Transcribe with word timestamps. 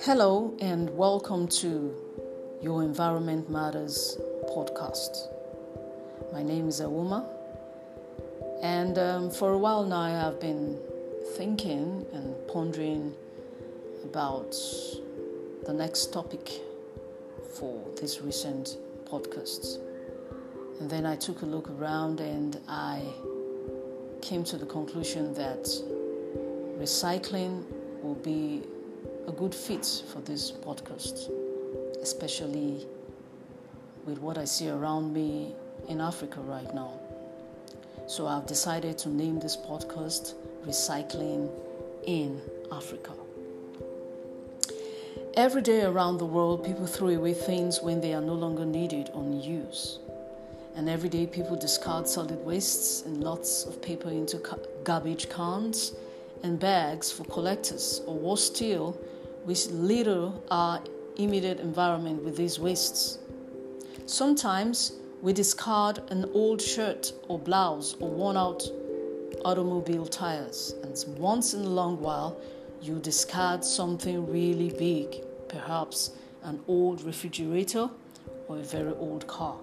Hello, 0.00 0.52
and 0.60 0.90
welcome 0.96 1.46
to 1.46 1.94
Your 2.60 2.82
Environment 2.82 3.48
Matters 3.48 4.18
podcast. 4.50 5.28
My 6.32 6.42
name 6.42 6.66
is 6.66 6.80
Awuma, 6.80 7.26
and 8.60 8.98
um, 8.98 9.30
for 9.30 9.52
a 9.52 9.58
while 9.58 9.84
now, 9.84 10.00
I 10.00 10.10
have 10.10 10.40
been 10.40 10.76
thinking 11.36 12.06
and 12.12 12.34
pondering 12.48 13.14
about 14.02 14.56
the 15.64 15.72
next 15.72 16.12
topic 16.12 16.50
for 17.54 17.84
this 18.00 18.20
recent 18.20 18.78
podcast. 19.04 19.78
And 20.80 20.88
then 20.88 21.06
I 21.06 21.16
took 21.16 21.42
a 21.42 21.46
look 21.46 21.68
around 21.70 22.20
and 22.20 22.60
I 22.68 23.02
came 24.22 24.44
to 24.44 24.56
the 24.56 24.66
conclusion 24.66 25.34
that 25.34 25.64
recycling 26.78 27.64
will 28.02 28.14
be 28.14 28.62
a 29.26 29.32
good 29.32 29.54
fit 29.54 29.84
for 30.12 30.20
this 30.20 30.52
podcast, 30.52 31.30
especially 32.00 32.86
with 34.06 34.18
what 34.18 34.38
I 34.38 34.44
see 34.44 34.68
around 34.70 35.12
me 35.12 35.54
in 35.88 36.00
Africa 36.00 36.40
right 36.40 36.72
now. 36.74 36.92
So 38.06 38.26
I've 38.26 38.46
decided 38.46 38.96
to 38.98 39.08
name 39.08 39.38
this 39.38 39.56
podcast 39.56 40.34
Recycling 40.64 41.50
in 42.06 42.40
Africa. 42.72 43.12
Every 45.34 45.62
day 45.62 45.82
around 45.82 46.18
the 46.18 46.24
world, 46.24 46.64
people 46.64 46.86
throw 46.86 47.08
away 47.08 47.34
things 47.34 47.80
when 47.82 48.00
they 48.00 48.14
are 48.14 48.20
no 48.20 48.34
longer 48.34 48.64
needed 48.64 49.10
or 49.12 49.22
in 49.22 49.40
use. 49.40 49.98
And 50.78 50.88
every 50.88 51.08
day, 51.08 51.26
people 51.26 51.56
discard 51.56 52.06
solid 52.06 52.38
wastes 52.46 53.02
and 53.04 53.20
lots 53.20 53.64
of 53.64 53.82
paper 53.82 54.10
into 54.10 54.40
garbage 54.84 55.28
cans 55.28 55.96
and 56.44 56.56
bags 56.56 57.10
for 57.10 57.24
collectors, 57.24 58.00
or 58.06 58.14
worse 58.14 58.44
still, 58.44 58.96
we 59.44 59.56
litter 59.72 60.30
our 60.52 60.80
immediate 61.16 61.58
environment 61.58 62.22
with 62.22 62.36
these 62.36 62.60
wastes. 62.60 63.18
Sometimes 64.06 64.92
we 65.20 65.32
discard 65.32 65.98
an 66.12 66.30
old 66.32 66.62
shirt 66.62 67.12
or 67.26 67.40
blouse 67.40 67.96
or 67.98 68.08
worn 68.08 68.36
out 68.36 68.62
automobile 69.44 70.06
tires, 70.06 70.76
and 70.84 71.18
once 71.18 71.54
in 71.54 71.62
a 71.62 71.68
long 71.68 72.00
while, 72.00 72.40
you 72.80 73.00
discard 73.00 73.64
something 73.64 74.30
really 74.30 74.70
big, 74.78 75.24
perhaps 75.48 76.12
an 76.44 76.60
old 76.68 77.02
refrigerator 77.02 77.90
or 78.46 78.58
a 78.58 78.62
very 78.62 78.92
old 78.92 79.26
car. 79.26 79.56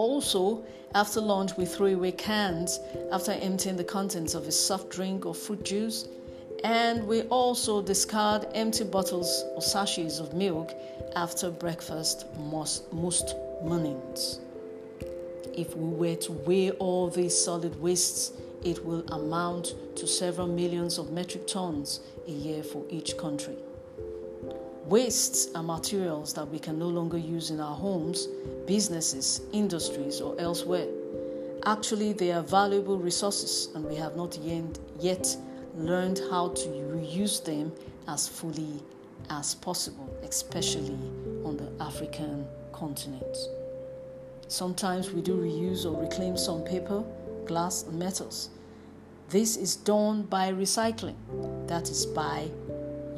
Also, 0.00 0.64
after 0.94 1.20
lunch, 1.20 1.58
we 1.58 1.66
throw 1.66 1.88
away 1.88 2.12
cans 2.12 2.80
after 3.12 3.32
emptying 3.32 3.76
the 3.76 3.84
contents 3.84 4.32
of 4.32 4.48
a 4.48 4.50
soft 4.50 4.88
drink 4.88 5.26
or 5.26 5.34
fruit 5.34 5.62
juice, 5.62 6.08
and 6.64 7.06
we 7.06 7.20
also 7.24 7.82
discard 7.82 8.46
empty 8.54 8.84
bottles 8.84 9.44
or 9.54 9.60
sachets 9.60 10.18
of 10.18 10.32
milk 10.32 10.72
after 11.16 11.50
breakfast 11.50 12.24
most, 12.38 12.90
most 12.94 13.34
mornings. 13.62 14.40
If 15.52 15.76
we 15.76 15.94
were 15.94 16.16
to 16.16 16.32
weigh 16.32 16.70
all 16.70 17.10
these 17.10 17.38
solid 17.38 17.78
wastes, 17.78 18.32
it 18.64 18.82
will 18.82 19.06
amount 19.12 19.74
to 19.96 20.06
several 20.06 20.46
millions 20.46 20.96
of 20.96 21.12
metric 21.12 21.46
tons 21.46 22.00
a 22.26 22.30
year 22.30 22.62
for 22.62 22.86
each 22.88 23.18
country. 23.18 23.56
Wastes 24.86 25.48
are 25.54 25.62
materials 25.62 26.32
that 26.34 26.48
we 26.48 26.58
can 26.58 26.78
no 26.78 26.88
longer 26.88 27.18
use 27.18 27.50
in 27.50 27.60
our 27.60 27.76
homes, 27.76 28.26
businesses, 28.66 29.40
industries, 29.52 30.20
or 30.20 30.34
elsewhere. 30.40 30.88
Actually, 31.66 32.12
they 32.12 32.32
are 32.32 32.42
valuable 32.42 32.98
resources, 32.98 33.68
and 33.74 33.84
we 33.84 33.94
have 33.94 34.16
not 34.16 34.36
yet 34.98 35.36
learned 35.76 36.20
how 36.30 36.48
to 36.48 36.68
reuse 36.68 37.44
them 37.44 37.70
as 38.08 38.26
fully 38.26 38.82
as 39.28 39.54
possible, 39.54 40.08
especially 40.22 40.98
on 41.44 41.56
the 41.56 41.84
African 41.84 42.46
continent. 42.72 43.36
Sometimes 44.48 45.12
we 45.12 45.20
do 45.20 45.36
reuse 45.36 45.84
or 45.84 46.00
reclaim 46.00 46.36
some 46.36 46.62
paper, 46.62 47.04
glass, 47.46 47.84
and 47.84 47.98
metals. 47.98 48.50
This 49.28 49.56
is 49.56 49.76
done 49.76 50.22
by 50.22 50.50
recycling, 50.50 51.14
that 51.68 51.88
is, 51.88 52.06
by 52.06 52.50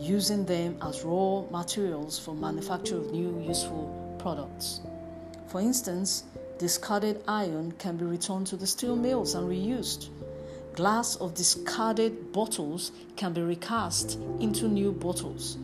using 0.03 0.45
them 0.45 0.77
as 0.83 1.05
raw 1.05 1.43
materials 1.51 2.19
for 2.19 2.35
manufacture 2.35 2.97
of 2.97 3.13
new 3.13 3.41
useful 3.47 4.17
products. 4.19 4.81
For 5.47 5.61
instance, 5.61 6.25
discarded 6.59 7.23
iron 7.29 7.73
can 7.79 7.97
be 7.97 8.05
returned 8.05 8.49
to 8.49 8.57
the 8.57 8.67
steel 8.67 8.97
mills 8.97 9.35
and 9.35 9.49
reused. 9.49 10.09
Glass 10.75 11.15
of 11.17 11.35
discarded 11.35 12.33
bottles 12.33 12.91
can 13.15 13.33
be 13.33 13.43
recast 13.43 14.19
into 14.41 14.67
new 14.67 14.91
bottles. 14.91 15.57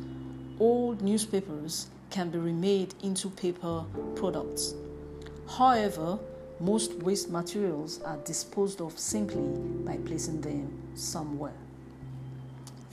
Old 0.60 1.02
newspapers 1.02 1.88
can 2.10 2.30
be 2.30 2.38
remade 2.38 2.94
into 3.02 3.30
paper 3.30 3.84
products. 4.14 4.74
However, 5.48 6.18
most 6.60 6.94
waste 6.94 7.28
materials 7.28 8.00
are 8.02 8.18
disposed 8.18 8.80
of 8.80 8.96
simply 8.98 9.48
by 9.84 9.96
placing 10.06 10.42
them 10.42 10.70
somewhere. 10.94 11.67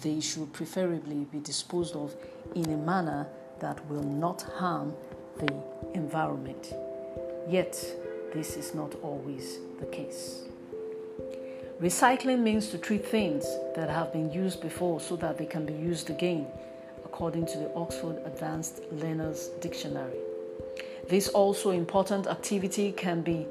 They 0.01 0.19
should 0.19 0.51
preferably 0.53 1.25
be 1.31 1.39
disposed 1.39 1.95
of 1.95 2.15
in 2.53 2.69
a 2.71 2.77
manner 2.77 3.27
that 3.59 3.85
will 3.89 4.03
not 4.03 4.43
harm 4.57 4.93
the 5.37 5.53
environment. 5.93 6.73
Yet, 7.49 7.73
this 8.33 8.57
is 8.57 8.75
not 8.75 8.95
always 9.01 9.59
the 9.79 9.85
case. 9.85 10.43
Recycling 11.81 12.39
means 12.39 12.69
to 12.69 12.77
treat 12.77 13.05
things 13.05 13.45
that 13.75 13.89
have 13.89 14.13
been 14.13 14.31
used 14.31 14.61
before 14.61 14.99
so 14.99 15.15
that 15.17 15.37
they 15.37 15.45
can 15.45 15.65
be 15.65 15.73
used 15.73 16.09
again, 16.09 16.47
according 17.03 17.45
to 17.47 17.57
the 17.57 17.73
Oxford 17.75 18.21
Advanced 18.25 18.81
Learners 18.91 19.49
Dictionary. 19.59 20.17
This 21.09 21.27
also 21.27 21.71
important 21.71 22.27
activity 22.27 22.91
can 22.91 23.21
be 23.21 23.45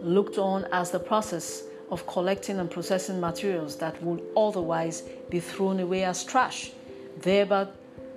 looked 0.00 0.38
on 0.38 0.66
as 0.72 0.90
the 0.90 0.98
process 0.98 1.64
of 1.92 2.06
collecting 2.06 2.58
and 2.58 2.70
processing 2.70 3.20
materials 3.20 3.76
that 3.76 4.02
would 4.02 4.22
otherwise 4.34 5.02
be 5.28 5.38
thrown 5.38 5.78
away 5.78 6.04
as 6.04 6.24
trash, 6.24 6.72
thereby 7.20 7.68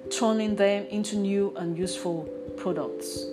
turning 0.10 0.56
them 0.56 0.86
into 0.86 1.18
new 1.18 1.54
and 1.58 1.78
useful 1.78 2.24
products. 2.56 3.26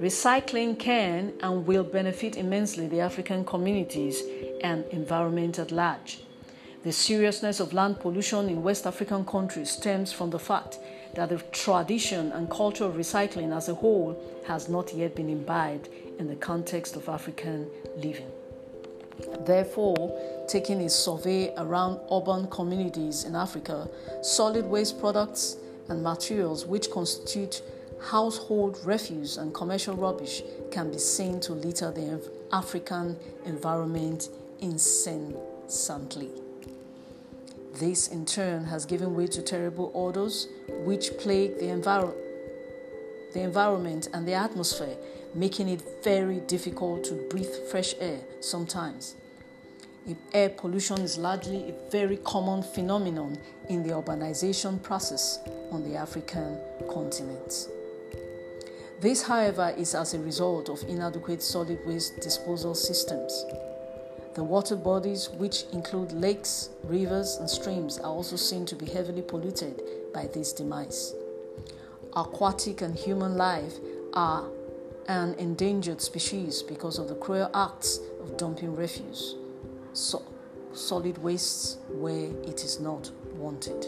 Recycling 0.00 0.76
can 0.76 1.32
and 1.42 1.64
will 1.64 1.84
benefit 1.84 2.36
immensely 2.36 2.88
the 2.88 2.98
African 2.98 3.44
communities 3.44 4.20
and 4.64 4.84
environment 4.86 5.60
at 5.60 5.70
large. 5.70 6.24
The 6.82 6.90
seriousness 6.90 7.60
of 7.60 7.72
land 7.72 8.00
pollution 8.00 8.48
in 8.48 8.64
West 8.64 8.84
African 8.84 9.24
countries 9.24 9.70
stems 9.70 10.12
from 10.12 10.30
the 10.30 10.40
fact 10.40 10.80
that 11.14 11.28
the 11.28 11.38
tradition 11.52 12.32
and 12.32 12.50
culture 12.50 12.84
of 12.84 12.94
recycling 12.94 13.56
as 13.56 13.68
a 13.68 13.76
whole 13.76 14.20
has 14.48 14.68
not 14.68 14.92
yet 14.92 15.14
been 15.14 15.28
imbibed 15.28 15.88
in 16.18 16.26
the 16.26 16.34
context 16.34 16.96
of 16.96 17.08
African 17.08 17.70
living. 17.96 18.32
Therefore, 19.44 20.18
taking 20.48 20.80
a 20.82 20.88
survey 20.88 21.52
around 21.56 22.00
urban 22.10 22.46
communities 22.48 23.24
in 23.24 23.34
Africa, 23.34 23.88
solid 24.22 24.64
waste 24.64 25.00
products 25.00 25.56
and 25.88 26.02
materials 26.02 26.66
which 26.66 26.90
constitute 26.90 27.62
household 28.00 28.78
refuse 28.84 29.36
and 29.36 29.54
commercial 29.54 29.94
rubbish 29.94 30.42
can 30.70 30.90
be 30.90 30.98
seen 30.98 31.40
to 31.40 31.52
litter 31.52 31.90
the 31.90 32.20
African 32.52 33.16
environment 33.44 34.28
incessantly. 34.60 36.30
This, 37.74 38.08
in 38.08 38.26
turn, 38.26 38.64
has 38.64 38.84
given 38.84 39.14
way 39.14 39.26
to 39.28 39.42
terrible 39.42 39.90
odors 39.94 40.48
which 40.68 41.16
plague 41.18 41.58
the, 41.58 41.66
envir- 41.66 42.14
the 43.32 43.40
environment 43.40 44.08
and 44.12 44.26
the 44.26 44.34
atmosphere, 44.34 44.96
making 45.34 45.68
it 45.68 45.82
very 46.02 46.40
difficult 46.40 47.04
to 47.04 47.14
breathe 47.30 47.52
fresh 47.70 47.94
air 48.00 48.20
sometimes. 48.40 49.16
Air 50.32 50.48
pollution 50.50 51.00
is 51.00 51.16
largely 51.16 51.70
a 51.70 51.90
very 51.90 52.16
common 52.18 52.62
phenomenon 52.62 53.38
in 53.68 53.82
the 53.82 53.90
urbanization 53.90 54.82
process 54.82 55.38
on 55.70 55.84
the 55.84 55.94
African 55.94 56.58
continent. 56.92 57.68
This, 59.00 59.22
however, 59.22 59.74
is 59.76 59.94
as 59.94 60.14
a 60.14 60.18
result 60.18 60.68
of 60.68 60.82
inadequate 60.88 61.42
solid 61.42 61.78
waste 61.86 62.20
disposal 62.20 62.74
systems. 62.74 63.44
The 64.34 64.42
water 64.42 64.76
bodies, 64.76 65.28
which 65.28 65.64
include 65.72 66.12
lakes, 66.12 66.70
rivers, 66.84 67.36
and 67.36 67.48
streams, 67.48 67.98
are 67.98 68.10
also 68.10 68.36
seen 68.36 68.64
to 68.66 68.74
be 68.74 68.86
heavily 68.86 69.22
polluted 69.22 69.82
by 70.12 70.26
this 70.26 70.52
demise. 70.52 71.14
Aquatic 72.14 72.80
and 72.82 72.94
human 72.96 73.36
life 73.36 73.74
are 74.14 74.48
an 75.08 75.34
endangered 75.34 76.00
species 76.00 76.62
because 76.62 76.98
of 76.98 77.08
the 77.08 77.14
cruel 77.14 77.50
acts 77.54 78.00
of 78.20 78.36
dumping 78.36 78.74
refuse, 78.76 79.36
so, 79.92 80.22
solid 80.72 81.18
wastes 81.18 81.76
where 81.90 82.30
it 82.44 82.64
is 82.64 82.80
not 82.80 83.10
wanted. 83.36 83.86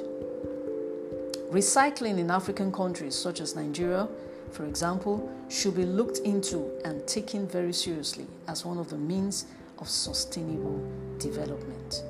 Recycling 1.51 2.19
in 2.19 2.31
African 2.31 2.73
countries 2.73 3.15
such 3.15 3.41
as 3.41 3.55
Nigeria, 3.55 4.09
for 4.51 4.67
example, 4.67 5.31
should 5.49 5.77
be 5.77 5.85
looked 5.85 6.19
into 6.19 6.71
and 6.85 7.07
taken 7.07 7.47
very 7.47 7.73
seriously 7.73 8.27
as 8.49 8.65
one 8.65 8.79
of 8.79 8.91
the 8.91 8.99
means 8.99 9.47
of 9.79 9.89
sustainable 9.89 10.83
development. 11.19 12.03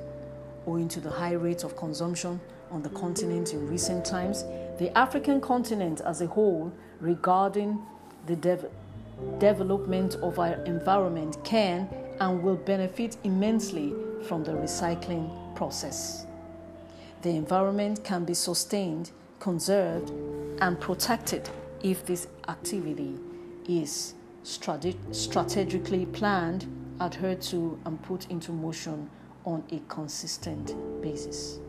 Owing 0.67 0.87
to 0.89 0.99
the 0.99 1.09
high 1.09 1.33
rate 1.33 1.63
of 1.63 1.77
consumption 1.77 2.39
on 2.71 2.81
the 2.81 2.89
continent 2.89 3.53
in 3.53 3.67
recent 3.67 4.03
times, 4.03 4.43
the 4.79 4.91
African 4.97 5.39
continent 5.39 6.01
as 6.01 6.21
a 6.21 6.27
whole, 6.27 6.73
regarding 6.99 7.79
the 8.25 8.35
dev- 8.35 8.69
development 9.39 10.15
of 10.15 10.39
our 10.39 10.55
environment, 10.65 11.37
can 11.43 11.87
and 12.19 12.41
will 12.41 12.55
benefit 12.55 13.17
immensely 13.23 13.93
from 14.27 14.43
the 14.43 14.51
recycling 14.51 15.55
process. 15.55 16.25
The 17.21 17.31
environment 17.31 18.03
can 18.03 18.25
be 18.25 18.33
sustained, 18.33 19.11
conserved, 19.39 20.11
and 20.61 20.79
protected 20.79 21.49
if 21.83 22.05
this 22.05 22.27
activity 22.47 23.17
is 23.67 24.13
strate- 24.43 24.97
strategically 25.11 26.05
planned, 26.05 26.65
adhered 27.01 27.41
to, 27.41 27.79
and 27.85 28.01
put 28.03 28.29
into 28.29 28.51
motion 28.51 29.09
on 29.45 29.63
a 29.71 29.79
consistent 29.87 30.73
basis. 31.01 31.59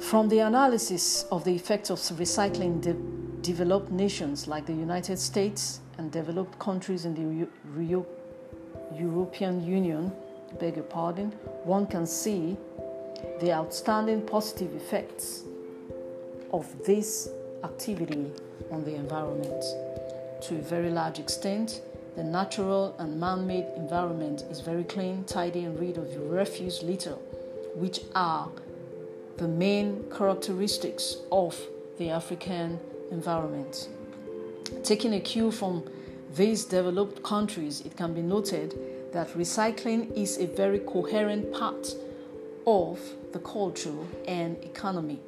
From 0.00 0.28
the 0.28 0.40
analysis 0.40 1.24
of 1.30 1.44
the 1.44 1.54
effects 1.54 1.90
of 1.90 1.98
recycling 1.98 2.80
de- 2.80 2.96
developed 3.42 3.90
nations 3.90 4.46
like 4.46 4.66
the 4.66 4.72
United 4.72 5.18
States 5.18 5.80
and 5.98 6.10
developed 6.10 6.58
countries 6.58 7.04
in 7.04 7.14
the 7.14 7.48
Euro- 7.76 8.06
European 8.96 9.64
Union, 9.64 10.12
beg 10.58 10.76
your 10.76 10.84
pardon, 10.84 11.30
one 11.64 11.86
can 11.86 12.06
see 12.06 12.56
the 13.40 13.52
outstanding 13.52 14.22
positive 14.22 14.74
effects 14.74 15.42
of 16.52 16.66
this 16.84 17.28
activity 17.64 18.30
on 18.70 18.84
the 18.84 18.94
environment. 18.94 19.64
To 20.42 20.56
a 20.56 20.62
very 20.62 20.90
large 20.90 21.18
extent, 21.18 21.82
the 22.16 22.24
natural 22.24 22.94
and 22.98 23.18
man 23.20 23.46
made 23.46 23.66
environment 23.76 24.42
is 24.50 24.60
very 24.60 24.84
clean, 24.84 25.24
tidy, 25.24 25.64
and 25.64 25.78
rid 25.78 25.98
of 25.98 26.14
refuse 26.16 26.82
litter, 26.82 27.16
which 27.74 28.00
are 28.14 28.48
the 29.36 29.48
main 29.48 30.04
characteristics 30.16 31.18
of 31.30 31.56
the 31.98 32.10
African 32.10 32.80
environment. 33.10 33.88
Taking 34.82 35.14
a 35.14 35.20
cue 35.20 35.50
from 35.50 35.84
these 36.34 36.64
developed 36.64 37.22
countries, 37.22 37.80
it 37.82 37.96
can 37.96 38.14
be 38.14 38.22
noted 38.22 38.78
that 39.12 39.28
recycling 39.30 40.14
is 40.16 40.38
a 40.38 40.46
very 40.46 40.80
coherent 40.80 41.52
part 41.52 41.94
of 42.66 43.00
the 43.32 43.38
culture 43.38 43.96
and 44.26 44.62
economy. 44.62 45.20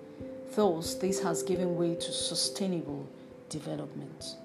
Thus, 0.54 0.94
this 0.94 1.22
has 1.22 1.42
given 1.42 1.76
way 1.76 1.94
to 1.94 2.12
sustainable 2.12 3.06
development. 3.48 4.36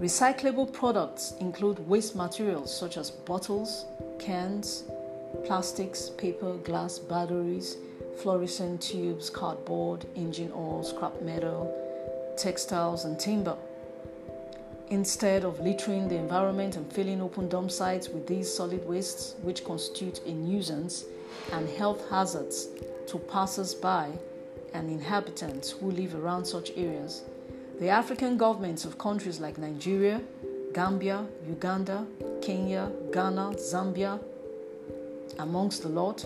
Recyclable 0.00 0.72
products 0.72 1.34
include 1.40 1.78
waste 1.88 2.16
materials 2.16 2.74
such 2.74 2.96
as 2.96 3.10
bottles, 3.10 3.84
cans, 4.18 4.84
plastics, 5.44 6.10
paper, 6.10 6.54
glass, 6.54 6.98
batteries, 6.98 7.76
fluorescent 8.16 8.80
tubes, 8.80 9.30
cardboard, 9.30 10.06
engine 10.16 10.52
oil, 10.54 10.82
scrap 10.82 11.20
metal, 11.22 11.89
textiles, 12.40 13.04
and 13.04 13.18
timber. 13.20 13.56
Instead 14.88 15.44
of 15.44 15.60
littering 15.60 16.08
the 16.08 16.16
environment 16.16 16.76
and 16.76 16.92
filling 16.92 17.20
open 17.20 17.48
dump 17.48 17.70
sites 17.70 18.08
with 18.08 18.26
these 18.26 18.52
solid 18.52 18.84
wastes, 18.88 19.34
which 19.42 19.64
constitute 19.64 20.20
a 20.26 20.32
nuisance 20.32 21.04
and 21.52 21.68
health 21.68 22.08
hazards 22.10 22.68
to 23.06 23.18
passers 23.18 23.74
by 23.74 24.10
and 24.74 24.90
inhabitants 24.90 25.70
who 25.70 25.90
live 25.90 26.14
around 26.14 26.44
such 26.44 26.70
areas, 26.76 27.22
the 27.78 27.88
African 27.88 28.36
governments 28.36 28.84
of 28.84 28.98
countries 28.98 29.38
like 29.38 29.58
Nigeria, 29.58 30.20
Gambia, 30.72 31.26
Uganda, 31.46 32.06
Kenya, 32.42 32.90
Ghana, 33.12 33.52
Zambia, 33.56 34.20
amongst 35.38 35.82
the 35.82 35.88
lot, 35.88 36.24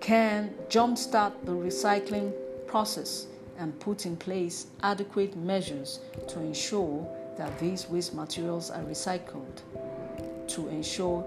can 0.00 0.54
jumpstart 0.68 1.32
the 1.44 1.52
recycling 1.52 2.32
process 2.66 3.26
and 3.60 3.78
put 3.78 4.06
in 4.06 4.16
place 4.16 4.66
adequate 4.82 5.36
measures 5.36 6.00
to 6.26 6.40
ensure 6.40 7.06
that 7.36 7.56
these 7.60 7.88
waste 7.88 8.14
materials 8.14 8.70
are 8.70 8.82
recycled, 8.82 9.60
to 10.48 10.68
ensure 10.68 11.24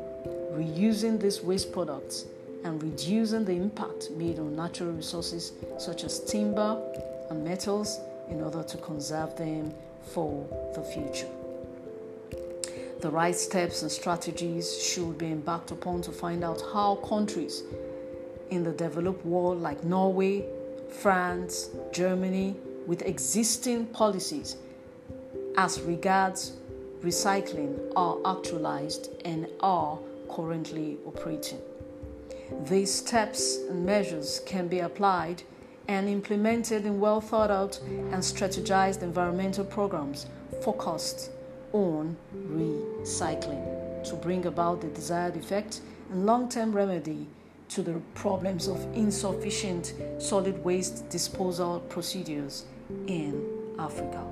reusing 0.52 1.20
these 1.20 1.42
waste 1.42 1.72
products 1.72 2.26
and 2.64 2.82
reducing 2.82 3.46
the 3.46 3.52
impact 3.52 4.10
made 4.12 4.40
on 4.40 4.56
natural 4.56 4.92
resources 4.92 5.54
such 5.78 6.04
as 6.04 6.20
timber 6.26 6.82
and 7.30 7.44
metals 7.44 8.00
in 8.30 8.42
order 8.42 8.64
to 8.64 8.78
conserve 8.78 9.36
them 9.38 9.74
for 10.02 10.46
the 10.76 10.82
future. 10.82 11.30
The 13.02 13.10
right 13.10 13.36
steps 13.36 13.82
and 13.82 13.92
strategies 13.92 14.82
should 14.82 15.18
be 15.18 15.28
embarked 15.28 15.72
upon 15.72 16.02
to 16.04 16.12
find 16.12 16.44
out 16.44 16.62
how 16.74 16.96
countries 16.96 17.64
in 18.50 18.64
the 18.64 18.72
developed 18.72 19.26
world 19.26 19.62
like 19.62 19.84
Norway, 19.84 20.46
France, 21.02 21.70
Germany, 21.92 22.56
with 22.88 23.02
existing 23.02 23.88
policies 23.88 24.58
as 25.58 25.82
regards 25.82 26.54
recycling 27.04 27.92
are 27.96 28.18
actualized 28.26 29.10
and 29.26 29.48
are 29.60 30.00
currently 30.30 30.98
operating. 31.06 31.60
These 32.66 32.94
steps 32.94 33.58
and 33.70 33.86
measures 33.86 34.42
can 34.46 34.68
be 34.68 34.80
applied 34.80 35.44
and 35.88 36.08
implemented 36.08 36.86
in 36.86 37.00
well 37.00 37.20
thought 37.20 37.52
out 37.52 37.80
and 37.88 38.16
strategized 38.16 39.02
environmental 39.02 39.66
programs 39.66 40.28
focused 40.62 41.32
on 41.74 42.16
recycling 42.48 43.64
to 44.08 44.16
bring 44.16 44.46
about 44.46 44.82
the 44.82 44.88
desired 44.88 45.36
effect 45.36 45.82
and 46.10 46.26
long 46.26 46.48
term 46.48 46.72
remedy 46.72 47.28
to 47.74 47.82
the 47.82 48.00
problems 48.14 48.68
of 48.68 48.80
insufficient 48.96 49.94
solid 50.20 50.64
waste 50.64 51.10
disposal 51.10 51.80
procedures 51.90 52.66
in 53.08 53.44
Africa. 53.80 54.24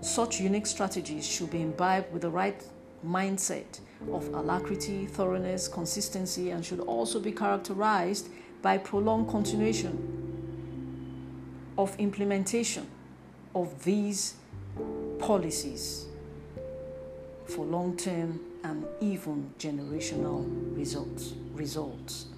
Such 0.00 0.40
unique 0.40 0.66
strategies 0.66 1.24
should 1.24 1.52
be 1.52 1.62
imbibed 1.62 2.12
with 2.12 2.22
the 2.22 2.30
right 2.30 2.60
mindset 3.06 3.78
of 4.12 4.26
alacrity, 4.34 5.06
thoroughness, 5.06 5.68
consistency, 5.68 6.50
and 6.50 6.64
should 6.64 6.80
also 6.80 7.20
be 7.20 7.30
characterized 7.30 8.28
by 8.60 8.76
prolonged 8.76 9.28
continuation 9.28 9.96
of 11.78 11.94
implementation 12.00 12.88
of 13.54 13.84
these 13.84 14.34
policies 15.20 16.06
for 17.46 17.64
long 17.64 17.96
term 17.96 18.40
and 18.64 18.84
even 19.00 19.52
generational 19.58 20.44
results. 20.76 21.34
results. 21.54 22.31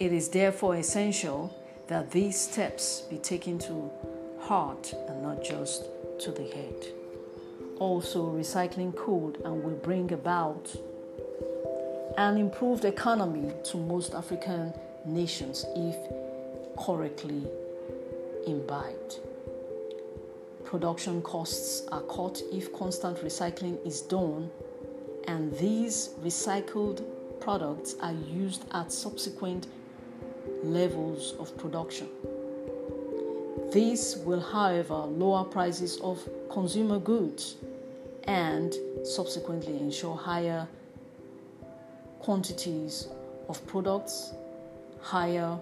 It 0.00 0.12
is 0.12 0.28
therefore 0.28 0.76
essential 0.76 1.52
that 1.88 2.12
these 2.12 2.40
steps 2.40 3.00
be 3.10 3.18
taken 3.18 3.58
to 3.58 3.90
heart 4.38 4.94
and 5.08 5.22
not 5.22 5.42
just 5.42 5.86
to 6.20 6.30
the 6.30 6.44
head. 6.44 6.86
Also, 7.80 8.30
recycling 8.30 8.94
could 8.94 9.40
and 9.44 9.64
will 9.64 9.80
bring 9.82 10.12
about 10.12 10.72
an 12.16 12.36
improved 12.36 12.84
economy 12.84 13.52
to 13.64 13.76
most 13.76 14.14
African 14.14 14.72
nations 15.04 15.64
if 15.74 15.96
correctly 16.84 17.42
imbibed. 18.46 19.18
Production 20.64 21.22
costs 21.22 21.88
are 21.90 22.02
cut 22.02 22.40
if 22.52 22.72
constant 22.72 23.18
recycling 23.18 23.84
is 23.84 24.02
done, 24.02 24.48
and 25.26 25.52
these 25.58 26.10
recycled 26.22 27.02
products 27.40 27.96
are 28.00 28.12
used 28.12 28.64
at 28.72 28.92
subsequent 28.92 29.66
levels 30.62 31.34
of 31.38 31.56
production. 31.56 32.08
This 33.70 34.16
will, 34.16 34.40
however, 34.40 34.94
lower 34.94 35.44
prices 35.44 35.98
of 36.00 36.26
consumer 36.50 36.98
goods 36.98 37.56
and 38.24 38.74
subsequently 39.04 39.78
ensure 39.78 40.16
higher 40.16 40.66
quantities 42.18 43.08
of 43.48 43.64
products, 43.66 44.32
higher 45.00 45.58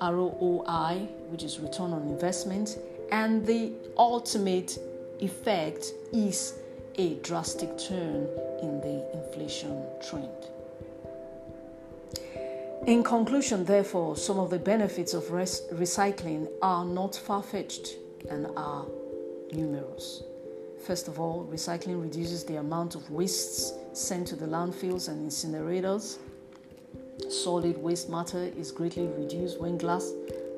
ROI, 0.00 1.08
which 1.30 1.42
is 1.42 1.60
return 1.60 1.92
on 1.92 2.02
investment, 2.02 2.78
and 3.10 3.46
the 3.46 3.72
ultimate 3.96 4.78
effect 5.20 5.92
is 6.12 6.54
a 6.96 7.14
drastic 7.16 7.78
turn 7.78 8.28
in 8.62 8.80
the 8.80 9.04
inflation 9.14 9.84
trend. 10.08 10.28
In 12.86 13.04
conclusion, 13.04 13.64
therefore, 13.64 14.16
some 14.16 14.40
of 14.40 14.50
the 14.50 14.58
benefits 14.58 15.14
of 15.14 15.30
res- 15.30 15.62
recycling 15.72 16.48
are 16.62 16.84
not 16.84 17.14
far 17.14 17.40
fetched 17.40 17.94
and 18.28 18.48
are 18.56 18.86
numerous. 19.52 20.24
First 20.84 21.06
of 21.06 21.20
all, 21.20 21.46
recycling 21.48 22.02
reduces 22.02 22.42
the 22.42 22.56
amount 22.56 22.96
of 22.96 23.08
wastes 23.08 23.72
sent 23.92 24.26
to 24.28 24.36
the 24.36 24.46
landfills 24.46 25.08
and 25.08 25.30
incinerators. 25.30 26.18
Solid 27.30 27.78
waste 27.78 28.10
matter 28.10 28.50
is 28.58 28.72
greatly 28.72 29.06
reduced 29.06 29.60
when 29.60 29.78
glass, 29.78 30.12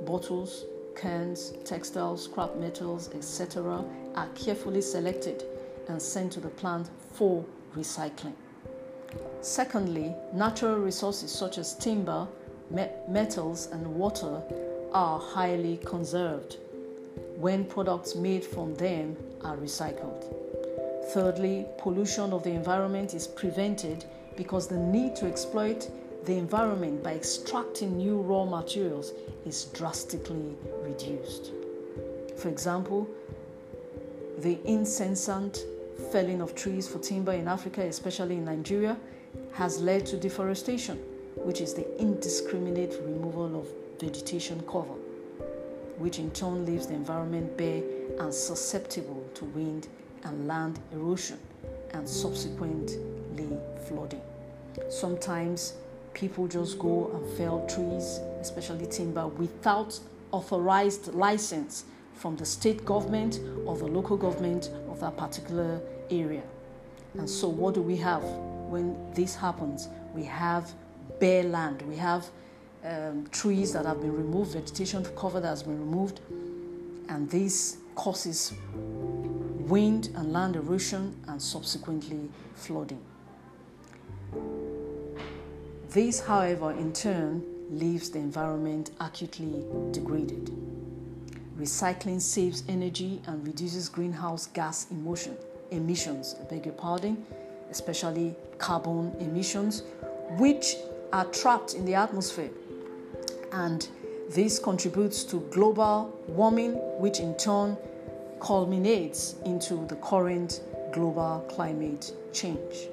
bottles, 0.06 0.64
cans, 0.96 1.52
textiles, 1.66 2.24
scrap 2.24 2.56
metals, 2.56 3.10
etc., 3.14 3.84
are 4.14 4.28
carefully 4.28 4.80
selected 4.80 5.44
and 5.88 6.00
sent 6.00 6.32
to 6.32 6.40
the 6.40 6.48
plant 6.48 6.88
for 7.12 7.44
recycling. 7.76 8.32
Secondly, 9.40 10.14
natural 10.32 10.78
resources 10.78 11.30
such 11.30 11.58
as 11.58 11.74
timber, 11.74 12.26
me- 12.70 12.88
metals, 13.08 13.68
and 13.72 13.86
water 13.94 14.42
are 14.92 15.18
highly 15.18 15.78
conserved 15.84 16.56
when 17.36 17.64
products 17.64 18.14
made 18.14 18.44
from 18.44 18.74
them 18.76 19.16
are 19.42 19.56
recycled. 19.56 20.24
Thirdly, 21.12 21.66
pollution 21.78 22.32
of 22.32 22.42
the 22.42 22.50
environment 22.50 23.12
is 23.12 23.26
prevented 23.26 24.04
because 24.36 24.66
the 24.66 24.78
need 24.78 25.14
to 25.16 25.26
exploit 25.26 25.90
the 26.24 26.38
environment 26.38 27.02
by 27.02 27.14
extracting 27.14 27.98
new 27.98 28.16
raw 28.16 28.44
materials 28.44 29.12
is 29.44 29.66
drastically 29.66 30.56
reduced. 30.82 31.52
For 32.36 32.48
example, 32.48 33.06
the 34.38 34.58
incessant 34.64 35.64
felling 36.10 36.40
of 36.40 36.54
trees 36.54 36.88
for 36.88 36.98
timber 36.98 37.32
in 37.32 37.48
Africa, 37.48 37.82
especially 37.82 38.36
in 38.36 38.44
Nigeria, 38.44 38.96
has 39.52 39.80
led 39.80 40.06
to 40.06 40.16
deforestation, 40.16 40.96
which 41.36 41.60
is 41.60 41.74
the 41.74 42.00
indiscriminate 42.00 42.94
removal 43.04 43.60
of 43.60 43.68
vegetation 44.00 44.62
cover, 44.70 44.94
which 45.98 46.18
in 46.18 46.30
turn 46.30 46.64
leaves 46.66 46.86
the 46.86 46.94
environment 46.94 47.56
bare 47.56 47.82
and 48.20 48.32
susceptible 48.32 49.24
to 49.34 49.44
wind 49.46 49.88
and 50.24 50.46
land 50.46 50.78
erosion 50.92 51.38
and 51.92 52.08
subsequently 52.08 53.56
flooding. 53.86 54.20
Sometimes 54.88 55.74
people 56.12 56.46
just 56.48 56.78
go 56.78 57.10
and 57.14 57.36
fell 57.36 57.66
trees, 57.66 58.20
especially 58.40 58.86
timber, 58.86 59.26
without 59.26 59.98
authorized 60.32 61.14
license 61.14 61.84
from 62.14 62.36
the 62.36 62.44
state 62.44 62.84
government 62.84 63.40
or 63.66 63.76
the 63.76 63.86
local 63.86 64.16
government 64.16 64.70
of 64.94 65.00
that 65.00 65.16
particular 65.16 65.80
area. 66.10 66.42
And 67.18 67.28
so, 67.28 67.48
what 67.48 67.74
do 67.74 67.82
we 67.82 67.96
have 67.96 68.22
when 68.22 68.96
this 69.12 69.34
happens? 69.34 69.88
We 70.14 70.24
have 70.24 70.72
bare 71.20 71.42
land, 71.44 71.82
we 71.82 71.96
have 71.96 72.30
um, 72.84 73.26
trees 73.30 73.72
that 73.72 73.86
have 73.86 74.00
been 74.00 74.16
removed, 74.16 74.52
vegetation 74.52 75.04
cover 75.16 75.40
that 75.40 75.48
has 75.48 75.62
been 75.62 75.78
removed, 75.78 76.20
and 77.08 77.28
this 77.30 77.78
causes 77.94 78.52
wind 78.74 80.10
and 80.16 80.32
land 80.32 80.56
erosion 80.56 81.16
and 81.28 81.40
subsequently 81.40 82.28
flooding. 82.54 83.00
This, 85.90 86.20
however, 86.20 86.72
in 86.72 86.92
turn 86.92 87.42
leaves 87.70 88.10
the 88.10 88.18
environment 88.18 88.90
acutely 89.00 89.64
degraded. 89.92 90.50
Recycling 91.58 92.20
saves 92.20 92.64
energy 92.68 93.22
and 93.28 93.46
reduces 93.46 93.88
greenhouse 93.88 94.48
gas 94.48 94.90
emotion, 94.90 95.36
emissions, 95.70 96.34
I 96.40 96.44
beg 96.44 96.66
your 96.66 96.74
pardon, 96.74 97.24
especially 97.70 98.34
carbon 98.58 99.14
emissions, 99.20 99.84
which 100.38 100.74
are 101.12 101.26
trapped 101.26 101.74
in 101.74 101.84
the 101.84 101.94
atmosphere. 101.94 102.50
And 103.52 103.86
this 104.30 104.58
contributes 104.58 105.22
to 105.24 105.40
global 105.52 106.18
warming, 106.26 106.72
which 106.98 107.20
in 107.20 107.36
turn 107.36 107.76
culminates 108.40 109.36
into 109.44 109.86
the 109.86 109.96
current 109.96 110.60
global 110.92 111.46
climate 111.48 112.12
change. 112.32 112.88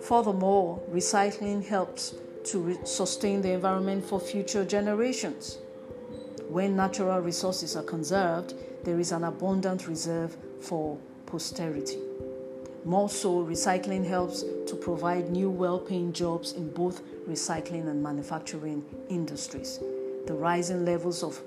Furthermore, 0.00 0.80
recycling 0.92 1.64
helps 1.66 2.14
to 2.44 2.58
re- 2.60 2.78
sustain 2.84 3.42
the 3.42 3.50
environment 3.50 4.04
for 4.04 4.20
future 4.20 4.64
generations. 4.64 5.58
When 6.54 6.76
natural 6.76 7.18
resources 7.18 7.74
are 7.74 7.82
conserved, 7.82 8.54
there 8.84 9.00
is 9.00 9.10
an 9.10 9.24
abundant 9.24 9.88
reserve 9.88 10.36
for 10.60 10.96
posterity. 11.26 11.98
More 12.84 13.08
so, 13.08 13.44
recycling 13.44 14.06
helps 14.06 14.44
to 14.68 14.76
provide 14.76 15.32
new 15.32 15.50
well 15.50 15.80
paying 15.80 16.12
jobs 16.12 16.52
in 16.52 16.70
both 16.70 17.02
recycling 17.28 17.88
and 17.88 18.00
manufacturing 18.00 18.84
industries. 19.08 19.80
The 20.28 20.34
rising 20.34 20.84
levels 20.84 21.24
of 21.24 21.42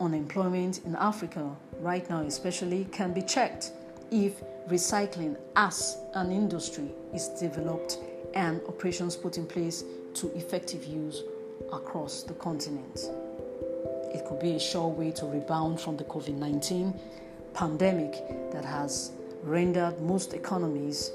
unemployment 0.00 0.84
in 0.84 0.94
Africa 0.94 1.50
right 1.80 2.08
now, 2.08 2.20
especially, 2.20 2.84
can 2.92 3.12
be 3.12 3.22
checked 3.22 3.72
if 4.12 4.40
recycling 4.68 5.36
as 5.56 5.96
an 6.14 6.30
industry 6.30 6.92
is 7.12 7.30
developed 7.40 7.98
and 8.34 8.60
operations 8.68 9.16
put 9.16 9.38
in 9.38 9.46
place 9.46 9.82
to 10.14 10.28
effective 10.36 10.84
use 10.84 11.24
across 11.72 12.22
the 12.22 12.34
continent. 12.34 13.10
It 14.16 14.24
could 14.24 14.40
be 14.40 14.52
a 14.52 14.58
sure 14.58 14.88
way 14.88 15.10
to 15.10 15.26
rebound 15.26 15.78
from 15.78 15.98
the 15.98 16.04
COVID 16.04 16.36
19 16.38 16.98
pandemic 17.52 18.12
that 18.50 18.64
has 18.64 19.12
rendered 19.42 20.00
most 20.00 20.32
economies 20.32 21.10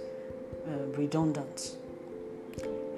uh, 0.67 0.85
redundant. 0.95 1.77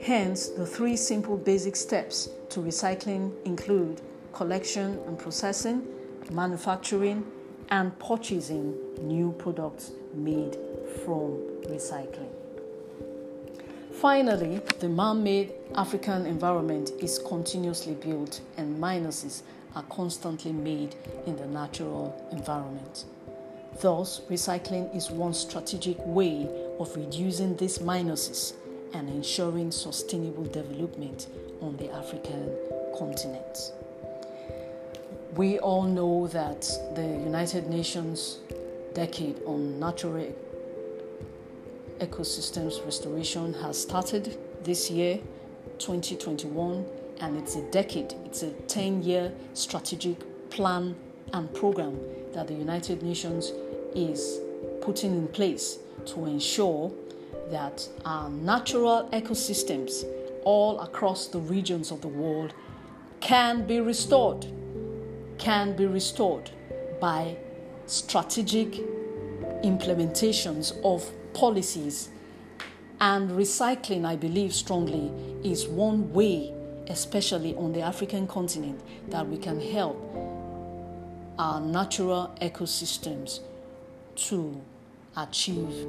Hence, 0.02 0.50
the 0.50 0.66
three 0.66 0.98
simple 0.98 1.38
basic 1.38 1.78
steps 1.78 2.28
to 2.50 2.60
recycling 2.60 3.32
include 3.46 4.02
collection 4.34 5.00
and 5.08 5.18
processing, 5.18 5.88
manufacturing, 6.30 7.26
and 7.70 7.98
purchasing 7.98 8.76
new 9.08 9.32
products 9.38 9.92
made 10.14 10.58
from 11.06 11.40
recycling. 11.70 12.34
Finally, 13.94 14.60
the 14.80 14.90
man 14.90 15.24
made 15.24 15.54
African 15.76 16.26
environment 16.26 16.92
is 17.00 17.20
continuously 17.20 17.94
built, 17.94 18.42
and 18.58 18.78
minuses 18.78 19.44
are 19.76 19.84
constantly 19.84 20.52
made 20.52 20.96
in 21.26 21.36
the 21.36 21.48
natural 21.48 22.16
environment. 22.32 23.06
Thus, 23.82 24.22
recycling 24.30 24.96
is 24.96 25.10
one 25.10 25.34
strategic 25.34 25.98
way 26.06 26.48
of 26.80 26.96
reducing 26.96 27.58
these 27.58 27.80
minuses 27.80 28.54
and 28.94 29.10
ensuring 29.10 29.72
sustainable 29.72 30.46
development 30.46 31.28
on 31.62 31.78
the 31.78 31.92
African 31.92 32.56
continent. 32.98 33.74
We 35.36 35.58
all 35.58 35.84
know 35.84 36.28
that 36.28 36.62
the 36.94 37.02
United 37.02 37.68
Nations 37.68 38.40
Decade 38.94 39.42
on 39.46 39.80
Natural 39.80 40.32
Ecosystems 42.00 42.86
Restoration 42.86 43.54
has 43.56 43.82
started 43.82 44.38
this 44.64 44.92
year, 44.92 45.20
2021, 45.80 46.86
and 47.20 47.38
it's 47.38 47.56
a 47.56 47.62
decade, 47.72 48.14
it's 48.26 48.44
a 48.44 48.52
10 48.52 49.04
year 49.04 49.32
strategic 49.54 50.50
plan 50.50 50.96
and 51.34 51.54
program 51.54 52.00
that 52.34 52.48
the 52.48 52.54
United 52.54 53.02
Nations 53.04 53.52
is 53.96 54.40
putting 54.82 55.14
in 55.16 55.28
place 55.28 55.80
to 56.06 56.26
ensure 56.26 56.92
that 57.50 57.88
our 58.06 58.30
natural 58.30 59.10
ecosystems 59.14 60.06
all 60.44 60.80
across 60.82 61.28
the 61.28 61.40
regions 61.40 61.92
of 61.92 62.02
the 62.02 62.08
world 62.08 62.54
can 63.20 63.66
be 63.66 63.80
restored 63.80 64.46
can 65.38 65.76
be 65.76 65.86
restored 65.86 66.50
by 67.02 67.36
strategic 67.86 68.80
implementations 69.64 70.74
of 70.86 71.10
policies. 71.34 72.10
And 73.02 73.32
recycling, 73.32 74.06
I 74.06 74.16
believe 74.16 74.54
strongly, 74.54 75.12
is 75.44 75.68
one 75.68 76.14
way, 76.14 76.54
especially 76.88 77.56
on 77.56 77.74
the 77.74 77.82
African 77.82 78.28
continent, 78.28 78.80
that 79.10 79.28
we 79.28 79.38
can 79.38 79.60
help 79.60 79.98
our 81.40 81.60
natural 81.60 82.36
ecosystems 82.42 83.40
to 84.16 84.62
achieve 85.18 85.88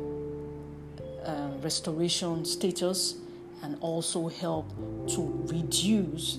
uh, 1.24 1.48
restoration 1.62 2.44
status 2.44 3.16
and 3.62 3.76
also 3.80 4.28
help 4.28 4.68
to 5.08 5.46
reduce 5.46 6.38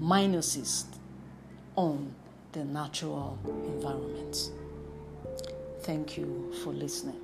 minuses 0.00 0.84
on 1.76 2.14
the 2.52 2.64
natural 2.64 3.38
environment. 3.44 4.50
Thank 5.82 6.16
you 6.16 6.52
for 6.62 6.72
listening. 6.72 7.18